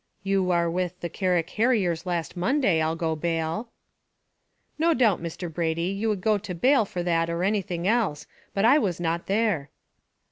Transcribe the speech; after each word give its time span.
You 0.23 0.41
war 0.43 0.67
with 0.67 0.99
the 1.01 1.09
Carrick 1.09 1.51
harriers 1.51 2.07
last 2.07 2.35
Monday, 2.35 2.81
I'll 2.81 2.95
go 2.95 3.15
bail." 3.15 3.69
"No 4.79 4.95
doubt, 4.95 5.21
Mr. 5.21 5.47
Brady, 5.53 5.91
you 5.91 6.09
would 6.09 6.21
go 6.21 6.39
bail 6.39 6.85
for 6.85 7.03
that 7.03 7.29
or 7.29 7.43
anything 7.43 7.87
else; 7.87 8.25
but 8.55 8.65
I 8.65 8.79
was 8.79 8.99
not 8.99 9.27
there." 9.27 9.69